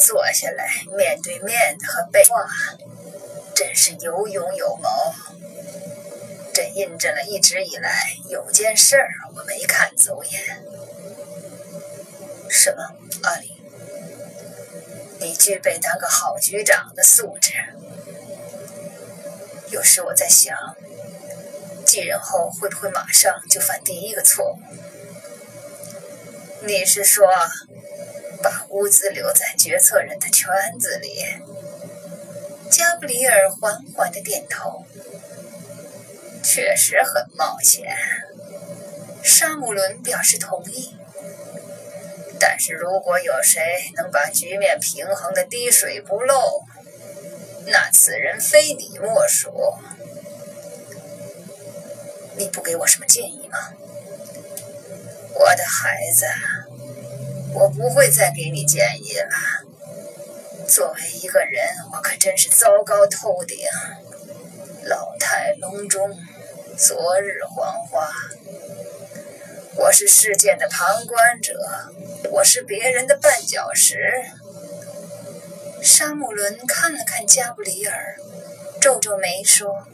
[0.00, 2.48] 坐下来面对面的和备话，
[3.54, 4.88] 真是有勇有谋。
[6.54, 10.64] 这印证了一直以来有件事儿我没看走眼。
[12.48, 12.82] 什么？
[13.22, 13.60] 阿里，
[15.20, 17.52] 你具备当个好局长的素质。
[19.70, 20.56] 有时我在想，
[21.84, 24.58] 继任后会不会马上就犯第一个错误？
[26.66, 27.26] 你是说，
[28.70, 30.48] 把乌兹留在决策人的圈
[30.78, 31.24] 子里？
[32.70, 34.84] 加布里尔缓缓的点头。
[36.42, 37.96] 确实很冒险。
[39.22, 40.96] 沙姆伦表示同意。
[42.38, 43.60] 但是如果有谁
[43.96, 46.64] 能把局面平衡的滴水不漏，
[47.66, 49.52] 那此人非你莫属。
[52.36, 53.58] 你不给我什么建议吗？
[55.34, 56.24] 我的孩子，
[57.52, 59.30] 我不会再给你建议了。
[60.68, 63.58] 作为一个人，我可真是糟糕透顶。
[64.84, 66.16] 老态龙钟，
[66.76, 68.08] 昨日黄花。
[69.76, 71.54] 我是事件的旁观者，
[72.30, 73.96] 我是别人的绊脚石。
[75.82, 78.16] 沙姆伦看了看加布里尔，
[78.80, 79.86] 皱皱眉说：“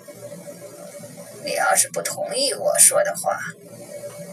[1.44, 3.38] 你要是不同意我说的话，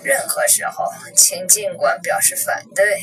[0.03, 2.99] 任何时候请尽管表示反对。”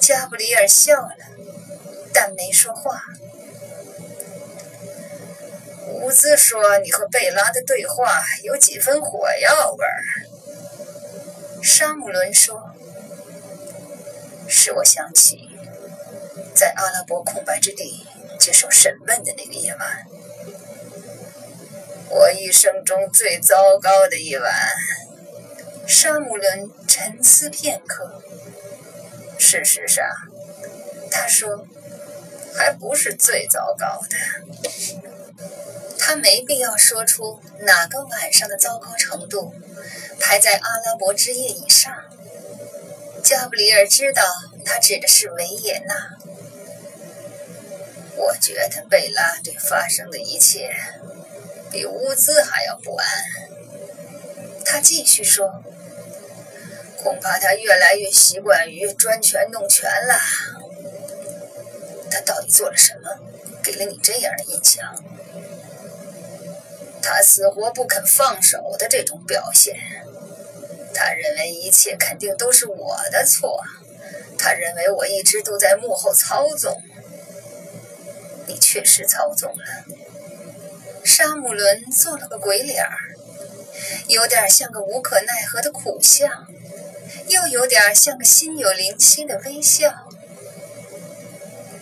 [0.00, 1.16] 加布里尔笑了，
[2.12, 3.02] 但没说话。
[6.00, 10.02] 乌兹说：“你和贝拉的对话有几分火药味儿。”
[11.62, 12.70] 沙姆伦说
[14.46, 15.48] ：“使我想起
[16.54, 18.06] 在阿拉伯空白之地
[18.38, 20.06] 接受审问的那个夜晚，
[22.10, 24.52] 我一生中最糟糕的一晚。”
[25.86, 28.22] 沙姆伦沉思片刻。
[29.38, 30.04] 事实上，
[31.10, 31.66] 他说
[32.56, 34.16] ：“还不是最糟糕的。”
[35.98, 39.54] 他没必要说出哪个晚上的糟糕程度
[40.20, 41.92] 排在阿拉伯之夜以上。
[43.22, 44.22] 加布里尔知道
[44.64, 46.16] 他指的是维也纳。
[48.16, 50.74] 我觉得贝拉对发生的一切
[51.70, 53.06] 比乌兹还要不安。
[54.64, 55.62] 他继续说
[57.02, 60.18] ：“恐怕他越来越习惯于专权弄权了。”
[62.10, 63.10] 他到底做了什么，
[63.62, 64.94] 给了你这样的印象？
[67.02, 69.76] 他死活不肯放手的这种表现，
[70.92, 73.62] 他认为一切肯定都是我的错，
[74.36, 76.82] 他认为我一直都在幕后操纵。
[78.48, 79.64] 你确实操纵了。
[81.06, 82.98] 沙姆伦做了个鬼脸儿，
[84.08, 86.26] 有点像个无可奈何的苦笑，
[87.28, 90.08] 又有点像个心有灵犀的微笑。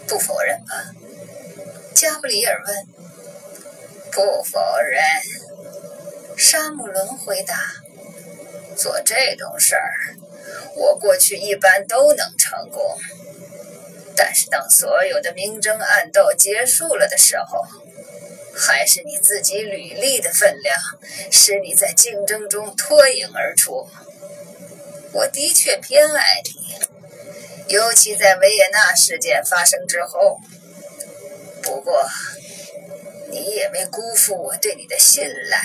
[0.07, 0.93] 不否认吧？
[1.95, 2.87] 加布里尔问。
[4.13, 5.03] 不否认，
[6.37, 7.59] 沙姆伦回答
[8.77, 9.91] ：“做这种事儿，
[10.77, 12.95] 我过去一般都能成功。
[14.15, 17.67] 但是当所有的明争暗斗结束了的时候，
[18.57, 20.77] 还是你自己履历的分量，
[21.31, 23.89] 使你在竞争中脱颖而出。
[25.13, 30.39] 我的确偏爱你，尤其在维也纳事件发生之后。
[31.63, 32.09] 不过。”
[33.31, 35.61] 你也没辜负我对你的信赖，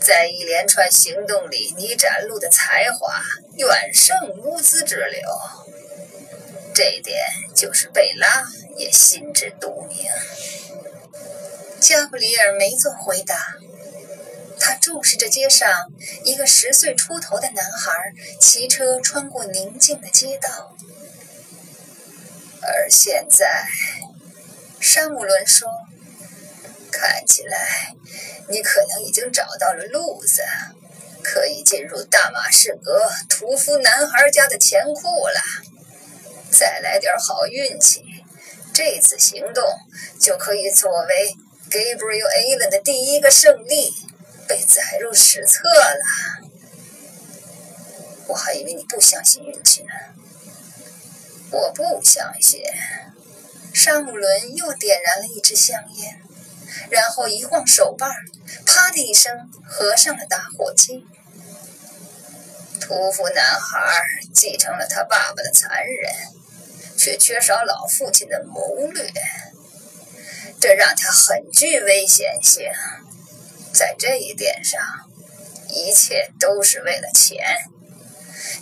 [0.00, 3.20] 在一连串行动里，你展露的才华
[3.56, 5.20] 远胜乌兹之流，
[6.72, 7.18] 这一点
[7.54, 8.42] 就是贝拉
[8.78, 10.10] 也心知肚明。
[11.80, 13.56] 加布里尔没做回答，
[14.60, 15.90] 他注视着街上
[16.24, 20.76] 一个十岁出头的男孩骑车穿过宁静的街道，
[22.62, 23.66] 而现在，
[24.80, 25.68] 山姆伦说。
[26.92, 27.94] 看起来，
[28.48, 30.42] 你可能已经找到了路子，
[31.22, 35.40] 可以进入大马士革屠夫男孩家的钱库了。
[36.50, 38.02] 再来点好运气，
[38.74, 39.64] 这次行动
[40.18, 41.36] 就可以作为
[41.70, 43.94] Gabriel Allen 的第一个胜利
[44.48, 46.50] 被载入史册了。
[48.26, 49.90] 我还以为你不相信运气呢。
[51.52, 52.60] 我不相信。
[53.72, 56.20] 沙姆伦又点燃了一支香烟。
[56.88, 58.08] 然后一晃手把，
[58.66, 61.06] 啪的一声合上了打火机。
[62.80, 64.02] 屠夫男孩
[64.32, 66.12] 继承了他爸爸的残忍，
[66.96, 69.12] 却缺少老父亲的谋略，
[70.60, 72.70] 这让他很具危险性。
[73.72, 74.80] 在这一点上，
[75.68, 77.42] 一切都是为了钱，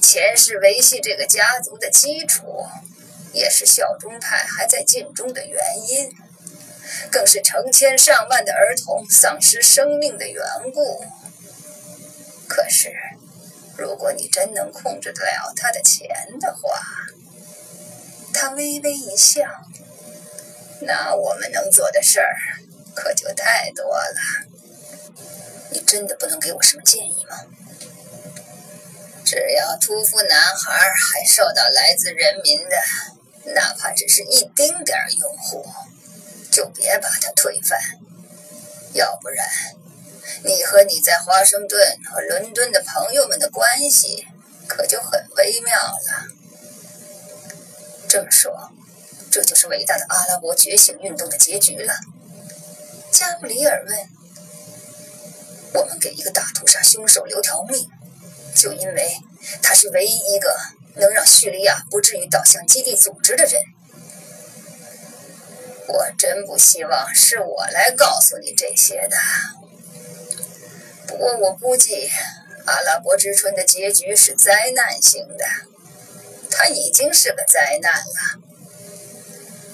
[0.00, 2.66] 钱是维系这个家族的基础。
[3.34, 6.10] 也是效忠派还在尽忠的原因，
[7.10, 10.42] 更是成千上万的儿童丧失生命的缘
[10.72, 11.04] 故。
[12.48, 12.90] 可是，
[13.76, 16.08] 如果你真能控制得了他的钱
[16.40, 16.80] 的话，
[18.32, 19.42] 他微微一笑，
[20.80, 22.36] 那我们能做的事儿
[22.94, 24.14] 可就太多了。
[25.70, 27.36] 你真的不能给我什么建议吗？
[29.25, 35.66] 只要屠夫男孩还受到来自人民的，哪怕只是一丁点儿拥护，
[36.50, 37.78] 就别把他推翻。
[38.94, 39.46] 要不然，
[40.44, 44.26] 你和你在华盛顿和伦敦的朋友们的关系
[44.66, 46.28] 可就很微妙了。
[48.08, 48.70] 这么说，
[49.30, 51.94] 这就是伟大的阿拉伯觉醒运动的结局了？
[53.10, 53.98] 加布里尔问。
[55.75, 57.88] 我们给一个大屠杀凶手留条命。
[58.56, 59.16] 就因为
[59.62, 60.52] 他是唯一一个
[60.96, 63.62] 能让叙利亚不至于倒向基地组织的人，
[65.86, 69.16] 我真不希望是我来告诉你这些的。
[71.06, 72.10] 不过我估计，
[72.66, 75.46] 阿拉伯之春的结局是灾难性的，
[76.50, 78.47] 它已经是个灾难了。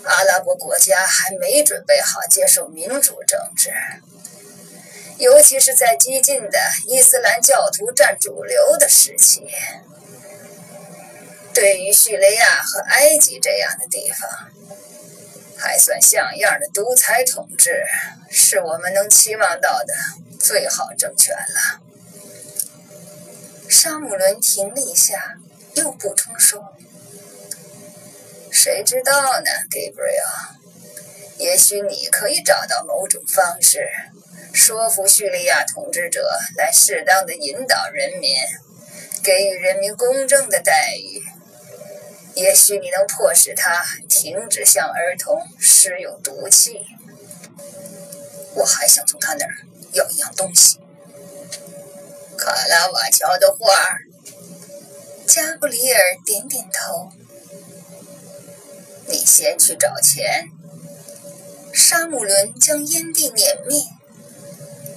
[0.05, 3.73] 阿拉伯国家还没准备好接受民主政治。
[5.19, 9.49] 尤其是在激进的伊斯兰教徒占主流的时期，
[11.55, 14.29] 对于叙利亚和埃及这样的地方，
[15.56, 17.85] 还算像样的独裁统治，
[18.29, 19.95] 是我们能期望到的
[20.41, 21.81] 最好政权了。
[23.69, 25.37] 沙姆伦停了一下，
[25.75, 26.77] 又补充说
[28.55, 30.55] ：“谁知道呢，Gabriel？
[31.39, 33.91] 也许你可以找到某种方式。”
[34.55, 38.33] 说服叙利亚统治者来适当的引导人民，
[39.25, 41.21] 给予人民公正的待遇。
[42.37, 46.87] 也许你能迫使他停止向儿童施用毒气。
[48.55, 49.53] 我还想从他那儿
[49.93, 50.79] 要一样东西。
[52.39, 53.99] 卡拉瓦乔的画。
[55.27, 57.11] 加布里尔点点头。
[59.09, 60.51] 你先去找钱。
[61.73, 63.83] 沙姆伦将烟蒂碾灭。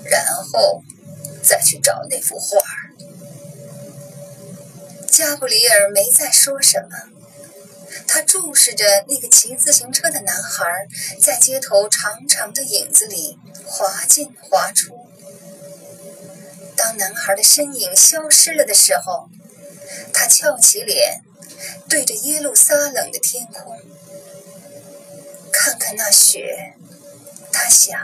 [0.09, 0.83] 然后
[1.43, 2.61] 再去找那幅画。
[5.05, 6.89] 加布里尔没再说什么，
[8.07, 10.87] 他注视着那个骑自行车的男孩
[11.19, 15.09] 在街头长长的影子里滑进滑出。
[16.77, 19.29] 当男孩的身影消失了的时候，
[20.13, 21.21] 他翘起脸，
[21.89, 23.77] 对着耶路撒冷的天空，
[25.67, 26.73] 看看那雪，
[27.51, 27.95] 他想。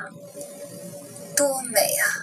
[1.36, 2.22] 多美啊！